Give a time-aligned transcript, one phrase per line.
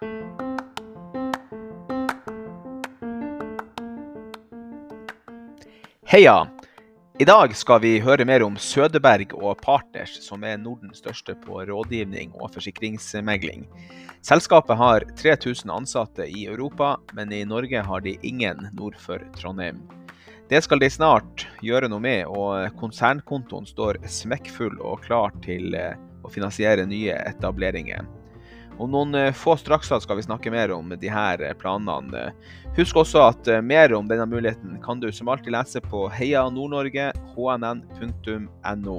[0.00, 0.08] Heia!
[7.18, 11.60] I dag skal vi høre mer om Sødeberg og Partners, som er Nordens største på
[11.68, 13.66] rådgivning og forsikringsmegling.
[14.24, 19.82] Selskapet har 3000 ansatte i Europa, men i Norge har de ingen nord for Trondheim.
[20.48, 25.92] Det skal de snart gjøre noe med, og konsernkontoen står smekkfull og klar til eh,
[26.24, 28.08] å finansiere nye etableringer.
[28.80, 32.30] Om noen eh, få strakser skal vi snakke mer om de her eh, planene.
[32.78, 36.46] Husk også at eh, mer om denne muligheten kan du som alltid lese på Heia
[36.48, 38.96] Nord-Norge, hnn.no.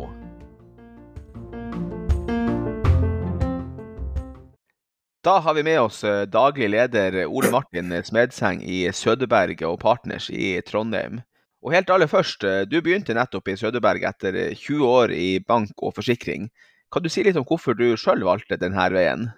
[5.25, 10.55] Da har vi med oss daglig leder Ole Martin Smedseng i Sødeberg og Partners i
[10.65, 11.23] Trondheim.
[11.65, 15.97] Og helt aller først, du begynte nettopp i Sødeberg etter 20 år i bank og
[15.97, 16.49] forsikring.
[16.93, 19.29] Kan du si litt om hvorfor du sjøl valgte denne veien?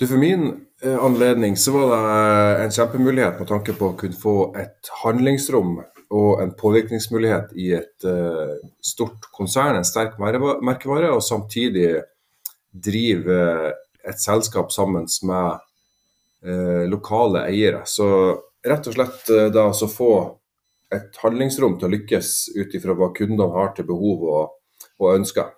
[0.00, 3.96] Du, For min eh, anledning så var det eh, en kjempemulighet med tanke på å
[4.00, 5.74] kunne få et handlingsrom
[6.10, 12.00] og en påvirkningsmulighet i et uh, stort konsern, en sterk merkevare, og samtidig
[12.72, 13.36] drive
[14.02, 15.60] et selskap sammen med
[16.48, 17.84] uh, lokale eiere.
[17.86, 18.08] Så
[18.66, 20.10] rett og slett uh, da å få
[20.90, 24.58] et handlingsrom til å lykkes ut ifra hva kundene har til behov og,
[24.98, 25.52] og ønsker.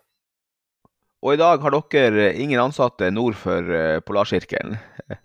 [1.23, 4.75] Og i dag har dere ingen ansatte nord for eh, Polarsirkelen.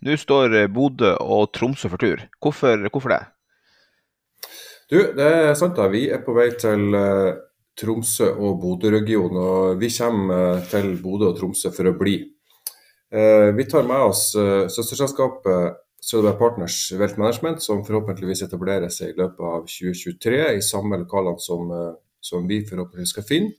[0.05, 2.21] Nå står eh, Bodø og Tromsø for tur.
[2.37, 3.23] Hvorfor, hvorfor, det?
[4.91, 5.87] Du, det er sant da.
[5.89, 7.33] Vi er på vei til uh,
[7.81, 9.41] Tromsø og Bodø-regionen.
[9.41, 12.19] Og vi kommer til Bodø og Tromsø for å bli.
[13.07, 19.45] Vi tar med oss søsterselskapet Søderberg Partners Welt Management, som forhåpentligvis etablerer seg i løpet
[19.47, 21.71] av 2023 i samme lokalene som,
[22.19, 23.55] som vi forhåpentligvis skal finne.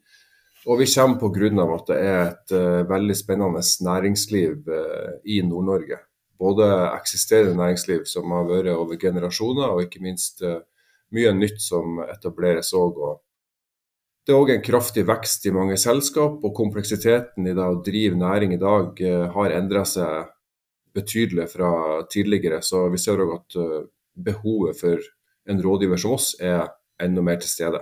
[0.68, 1.64] Og vi kommer pga.
[1.74, 5.96] at det er et uh, veldig spennende næringsliv uh, i Nord-Norge.
[6.38, 10.60] Både eksisterende næringsliv som har vært over generasjoner, og ikke minst uh,
[11.10, 13.00] mye nytt som etableres òg.
[14.26, 18.20] Det er òg en kraftig vekst i mange selskap, og kompleksiteten i det å drive
[18.20, 19.00] næring i dag
[19.32, 20.28] har endra seg
[20.92, 21.70] betydelig fra
[22.12, 22.60] tidligere.
[22.60, 23.56] Så vi ser òg at
[24.12, 25.00] behovet for
[25.48, 26.68] en rådgiver som oss er
[27.00, 27.80] enda mer til stede.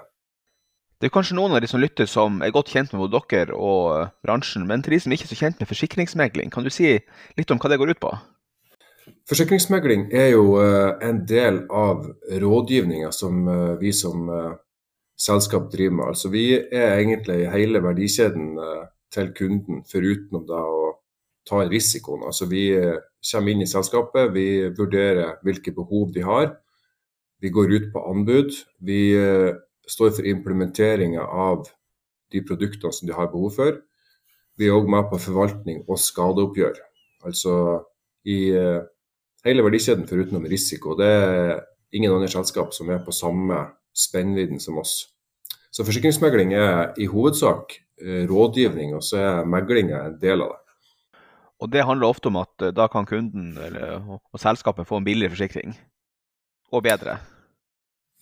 [0.96, 3.56] Det er kanskje noen av de som lytter som er godt kjent med både dere
[3.56, 6.72] og eh, bransjen, men til de som ikke er så kjent med forsikringsmegling, kan du
[6.72, 6.94] si
[7.36, 8.12] litt om hva det går ut på?
[9.28, 12.06] Forsikringsmegling er jo eh, en del av
[12.40, 14.30] rådgivninga som eh, vi som
[15.20, 16.14] selskap driver med.
[16.14, 18.56] Altså Vi er egentlig hele verdikjeden
[19.12, 20.90] til kunden, foruten da å
[21.48, 22.24] ta risikoen.
[22.28, 22.66] Altså Vi
[23.30, 26.50] kommer inn i selskapet, vi vurderer hvilke behov de har.
[27.40, 28.52] Vi går ut på anbud.
[28.84, 29.00] Vi
[29.90, 31.68] står for implementeringa av
[32.32, 33.78] de produktene som de har behov for.
[34.56, 36.78] Vi er òg med på forvaltning og skadeoppgjør.
[37.28, 37.54] Altså
[38.26, 38.82] i uh,
[39.46, 40.96] hele verdikjeden forutenom risiko.
[40.98, 41.60] Det er
[41.94, 43.60] ingen andre selskap som er på samme
[43.96, 45.04] spennvidden som oss.
[45.70, 50.62] Så forsikringsmegling er i hovedsak uh, rådgivning, og så er meglinga en del av det.
[51.56, 55.06] Og Det handler ofte om at uh, da kan kunden eller, og selskapet få en
[55.06, 55.76] billigere forsikring,
[56.72, 57.20] og bedre?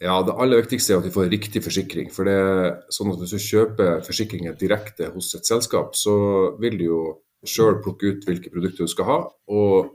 [0.03, 2.11] Ja, Det aller viktigste er at vi får riktig forsikring.
[2.11, 6.79] for det er sånn at Hvis du kjøper forsikringer direkte hos et selskap, så vil
[6.79, 9.19] du jo sjøl plukke ut hvilke produkter du skal ha.
[9.49, 9.95] Og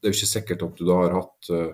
[0.00, 1.72] det er jo ikke sikkert at du da har hatt eh,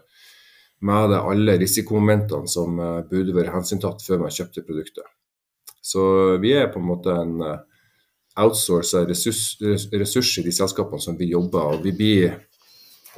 [0.82, 5.06] med deg alle risikomomentene som eh, burde være hensyntatt før man kjøpte produktet.
[5.82, 7.60] Så vi er på en måte en eh,
[8.42, 9.58] outsourca ressurs,
[9.92, 11.76] ressurs i de selskapene som vi jobber.
[11.76, 12.38] og vi blir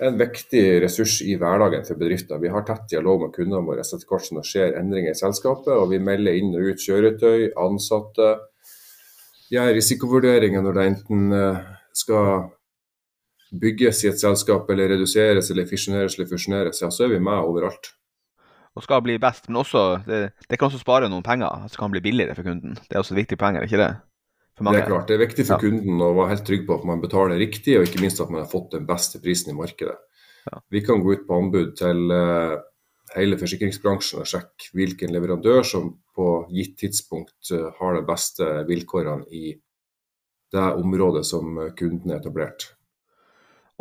[0.02, 2.40] en viktig ressurs i hverdagen for bedrifter.
[2.42, 5.70] Vi har tett dialog med kundene våre etter hvert som det skjer endringer i selskapet.
[5.74, 8.30] og Vi melder inn og ut kjøretøy, ansatte.
[9.52, 11.60] Gjør risikovurderinger når det enten eh,
[11.94, 12.48] skal
[13.54, 16.80] bygges i et selskap, eller reduseres, eller fisjoneres eller fusjoneres.
[16.82, 17.92] Ja, så er vi med overalt.
[18.74, 21.68] Og skal bli best, men også, det, det kan også spare noen penger.
[21.70, 22.74] Så kan bli billigere for kunden.
[22.74, 23.92] Det er også et viktig poeng, er ikke det?
[24.54, 25.62] Det er klart, det er viktig for ja.
[25.64, 28.44] kunden å være helt trygg på at man betaler riktig, og ikke minst at man
[28.44, 29.96] har fått den beste prisen i markedet.
[30.46, 30.60] Ja.
[30.70, 32.60] Vi kan gå ut på anbud til uh,
[33.16, 39.26] hele forsikringsbransjen og sjekke hvilken leverandør som på gitt tidspunkt uh, har de beste vilkårene
[39.34, 39.56] i
[40.54, 42.68] det området som kunden er etablert.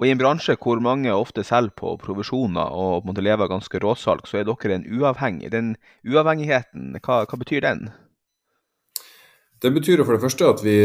[0.01, 3.77] Og I en bransje hvor mange ofte selger på provisjoner og måtte leve av ganske
[3.83, 5.51] råsalg, så er dere en uavhengig.
[5.53, 7.91] Den uavhengigheten, hva, hva betyr den?
[9.63, 10.75] Det betyr jo for det første at vi,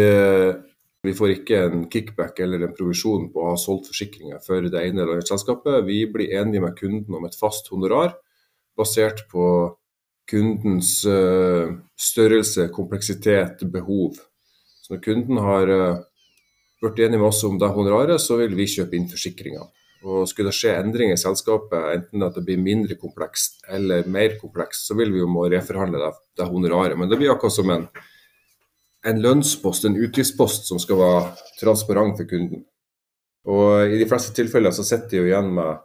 [1.02, 4.84] vi får ikke en kickback eller en provisjon på å ha solgt forsikringer for det
[4.84, 5.82] ene eller andre selskapet.
[5.88, 8.14] Vi blir enige med kunden om et fast honorar
[8.78, 9.44] basert på
[10.30, 14.20] kundens uh, størrelse, kompleksitet, behov.
[14.84, 15.72] Så når kunden har
[16.78, 19.64] blitt enig med oss om det honoraret, så vil vi kjøpe inn forsikringa.
[20.06, 24.36] Og skulle det skje endringer i selskapet, enten at det blir mindre komplekst eller mer
[24.38, 26.94] komplekst, så vil vi jo må reforhandle det, det honoraret.
[26.98, 27.88] Men det blir akkurat som en,
[29.06, 31.20] en lønnspost, en utgiftspost, som skal være
[31.60, 32.64] transparent for kunden.
[33.48, 35.84] Og i de fleste tilfeller så sitter de jo igjen med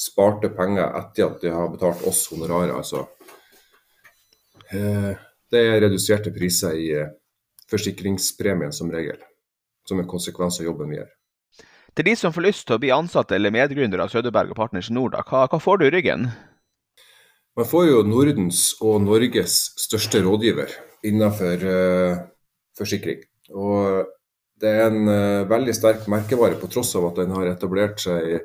[0.00, 2.74] sparte penger etter at de har betalt oss honoraret.
[2.74, 3.06] Altså,
[4.72, 5.12] eh,
[5.50, 7.14] det er reduserte priser i eh,
[7.70, 9.20] forsikringspremien som regel,
[9.88, 11.10] som en konsekvens av jobben vi gjør.
[11.96, 14.92] Til de som får lyst til å bli ansatte eller medgründere av Søderberg og Partners
[14.94, 16.28] Nord, hva, hva, får du i ryggen?
[17.58, 20.70] Man får jo Nordens og Norges største rådgiver
[21.06, 22.20] innenfor uh,
[22.80, 23.22] forsikring.
[23.54, 24.08] Og
[24.60, 28.34] det er en uh, veldig sterk merkevare, på tross av at den har etablert seg
[28.36, 28.40] i,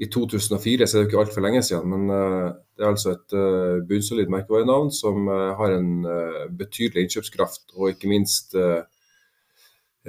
[0.00, 1.92] i 2004, så er det ikke altfor lenge siden.
[1.92, 2.46] Men uh,
[2.76, 5.92] det er altså et uh, bunnsolid merkevarenavn som har en
[6.56, 8.56] betydelig innkjøpskraft, og ikke minst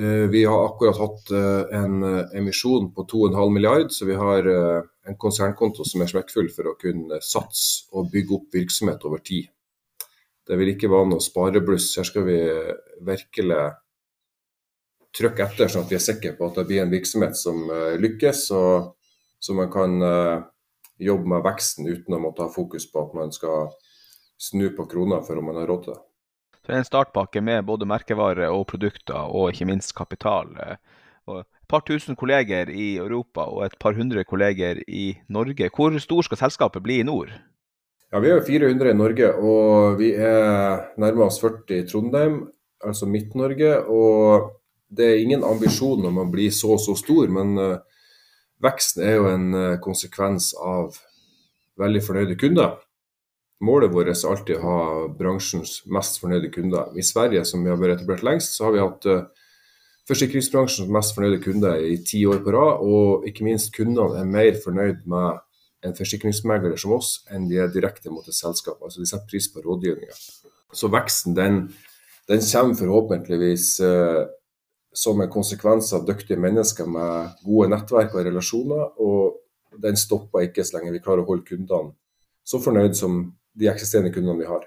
[0.01, 1.31] vi har akkurat hatt
[1.75, 1.97] en
[2.39, 7.19] emisjon på 2,5 milliard, så vi har en konsernkonto som er smekkfull for å kunne
[7.19, 9.49] satse og bygge opp virksomhet over tid.
[10.51, 11.93] Det vil ikke være noe sparebluss.
[11.95, 12.37] Her skal vi
[13.07, 13.59] virkelig
[15.15, 17.63] trykke etter, sånn at vi er sikre på at det blir en virksomhet som
[18.03, 18.91] lykkes, og
[19.39, 19.95] så man kan
[21.01, 23.71] jobbe med veksten uten å måtte ha fokus på at man skal
[24.41, 26.01] snu på krona for om man har råd til det.
[26.61, 30.51] Det er en startpakke med både merkevare og produkter, og ikke minst kapital.
[31.29, 35.71] Og et par tusen kolleger i Europa og et par hundre kolleger i Norge.
[35.73, 37.33] Hvor stor skal selskapet bli i nord?
[38.11, 42.41] Ja, Vi er jo 400 i Norge, og vi er nærmere oss 40 i Trondheim,
[42.83, 43.69] altså Midt-Norge.
[43.87, 44.49] Og
[44.91, 47.77] det er ingen ambisjon om å bli så og så stor, men uh,
[48.59, 50.97] veksten er jo en uh, konsekvens av
[51.79, 52.73] veldig fornøyde kunder.
[53.63, 54.81] Målet vårt er alltid å ha
[55.15, 56.91] bransjens mest fornøyde kunder.
[56.99, 59.21] I Sverige, som vi har vært etablert lengst, så har vi hatt uh,
[60.11, 62.83] forsikringsbransjens mest fornøyde kunder i ti år på rad.
[62.83, 65.39] Og ikke minst kundene er mer fornøyd med
[65.85, 68.81] en forsikringsmegler som oss enn de er direkte mot et selskap.
[68.81, 70.17] Altså de setter pris på rådgivninga.
[70.73, 71.63] Så veksten den,
[72.29, 74.21] den kommer forhåpentligvis eh,
[74.93, 78.93] som en konsekvens av dyktige mennesker med gode nettverk og relasjoner.
[79.01, 81.95] Og den stopper ikke så lenge vi klarer å holde kundene
[82.43, 83.23] så fornøyd som
[83.57, 84.65] de eksisterende kundene vi har.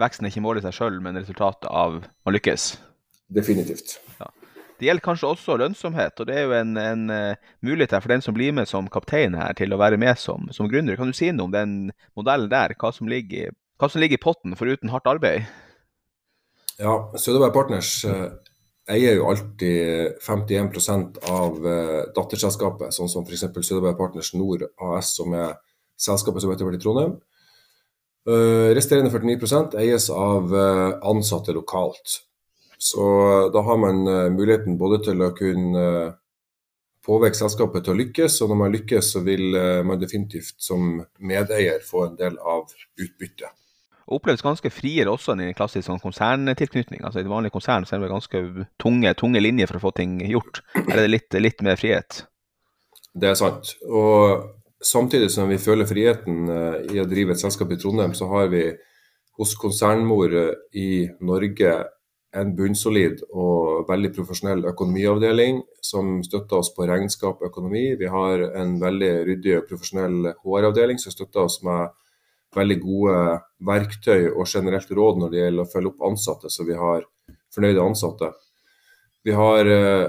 [0.00, 2.74] Veksten er ikke målet i seg sjøl, men resultatet av å lykkes?
[3.34, 3.98] Definitivt.
[4.18, 4.28] Ja.
[4.78, 8.24] Det gjelder kanskje også lønnsomhet, og det er jo en, en uh, mulighet for den
[8.24, 10.98] som blir med som kaptein her, til å være med som, som gründer.
[10.98, 11.76] Kan du si noe om den
[12.18, 15.46] modellen der, hva som ligger, hva som ligger i potten foruten hardt arbeid?
[16.80, 18.32] Ja, Søderberg Partners uh,
[18.90, 23.46] eier jo alltid 51% av uh, datterselskapet, sånn som f.eks.
[23.54, 25.54] Søderberg Partners Nord AS, som er
[25.94, 27.14] selskapet som er etablert i Trondheim.
[28.24, 30.48] Resterende 49% eies av
[31.04, 32.22] ansatte lokalt.
[32.84, 33.04] Så
[33.54, 35.86] da har man uh, muligheten både til å kunne
[37.04, 39.52] påvirke selskapet til å lykkes, og når man lykkes, så vil
[39.84, 43.52] man definitivt som medeier få en del av utbyttet.
[44.04, 47.00] Og oppleves ganske friere også enn i en klassisk sånn konserntilknytning.
[47.04, 48.42] Altså I et vanlig konsern så er det ganske
[48.80, 50.60] tunge, tunge linjer for å få ting gjort.
[50.84, 52.24] Er det litt, litt mer frihet?
[53.14, 53.72] Det er sant.
[53.88, 54.50] Og
[54.84, 58.50] samtidig som vi føler friheten eh, i å drive et selskap i Trondheim, så har
[58.52, 58.66] vi
[59.38, 60.88] hos konsernmor eh, i
[61.24, 61.72] Norge
[62.34, 67.84] en bunnsolid og veldig profesjonell økonomiavdeling som støtter oss på regnskap og økonomi.
[68.00, 71.94] Vi har en veldig ryddig og profesjonell HR-avdeling som støtter oss med
[72.54, 73.16] veldig gode
[73.66, 77.06] verktøy og generelt råd når det gjelder å følge opp ansatte, så vi har
[77.54, 78.30] fornøyde ansatte.
[79.24, 80.06] Vi har eh,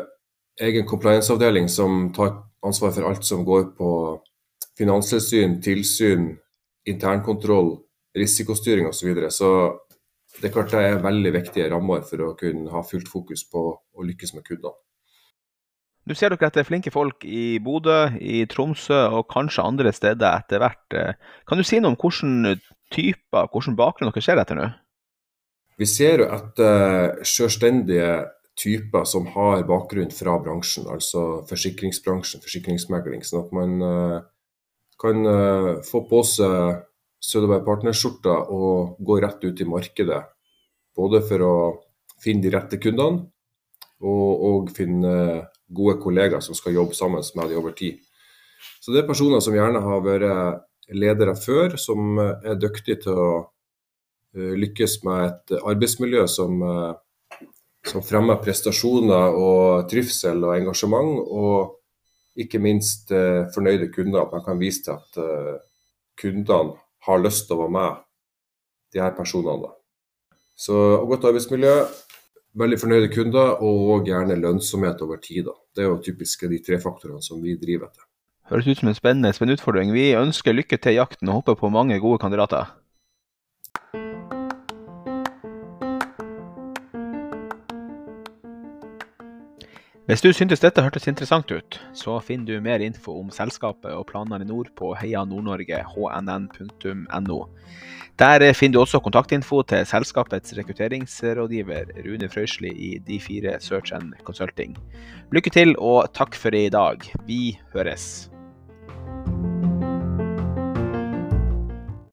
[0.65, 2.35] egen compliance-avdeling som tar
[2.65, 3.89] ansvar for alt som går på
[4.77, 6.29] finanstilsyn, tilsyn,
[6.89, 7.77] internkontroll,
[8.17, 9.00] risikostyring osv.
[9.00, 9.31] Så, videre.
[9.31, 9.51] så
[10.41, 13.67] det er klart det er veldig viktige rammer for å kunne ha fullt fokus på
[13.75, 14.75] å lykkes med kundene.
[16.05, 20.61] Du ser dere er flinke folk i Bodø, i Tromsø og kanskje andre steder etter
[20.61, 20.97] hvert.
[21.49, 22.59] Kan du si noe om hvilken
[22.93, 24.67] typer, hvilken bakgrunn dere ser etter nå?
[25.81, 28.11] Vi ser jo etter selvstendige
[28.55, 33.25] typer som har bakgrunn fra bransjen, altså forsikringsbransjen, forsikringsmegling.
[33.25, 34.19] sånn at man eh,
[35.01, 36.85] kan uh, få på seg
[37.25, 40.22] Søderberg Partnerskjorta og gå rett ut i markedet.
[40.96, 41.55] Både for å
[42.24, 43.25] finne de rette kundene
[44.05, 45.15] og, og finne
[45.75, 48.00] gode kollegaer som skal jobbe sammen med dem over tid.
[48.82, 53.29] Så det er personer som gjerne har vært ledere før, som er dyktige til å
[53.41, 57.41] uh, lykkes med et arbeidsmiljø som, uh,
[57.89, 61.17] som fremmer prestasjoner og trivsel og engasjement.
[61.25, 61.82] og
[62.36, 64.25] ikke minst eh, fornøyde kunder.
[64.25, 65.55] At man kan vise til at eh,
[66.20, 68.01] kundene har lyst til å være med,
[68.93, 69.71] de her personene.
[70.55, 70.75] Så
[71.09, 71.75] Godt arbeidsmiljø,
[72.55, 75.43] veldig fornøyde kunder og gjerne lønnsomhet over tid.
[75.50, 75.55] Da.
[75.75, 78.07] Det er jo typisk de tre faktorene som vi driver etter.
[78.51, 79.91] Høres ut som en spennende, spennende utfordring.
[79.95, 82.69] Vi ønsker lykke til i jakten og håper på mange gode kandidater.
[90.05, 94.05] Hvis du syntes dette hørtes interessant ut, så finner du mer info om selskapet og
[94.12, 97.39] planene i nord på heianordnorge.hnn.no.
[98.21, 104.77] Der finner du også kontaktinfo til selskapets rekrutteringsrådgiver Rune Frøysli i De4 Search and Consulting.
[105.33, 107.01] Lykke til og takk for i dag.
[107.25, 108.29] Vi høres.